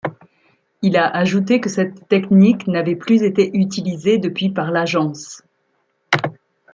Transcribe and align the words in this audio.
Il 0.81 0.97
a 0.97 1.05
ajouté 1.07 1.61
que 1.61 1.69
cette 1.69 2.07
technique 2.07 2.65
n'avait 2.65 2.95
plus 2.95 3.21
été 3.21 3.55
utilisée 3.55 4.17
depuis 4.17 4.49
par 4.49 4.71
l'agence. 4.71 5.43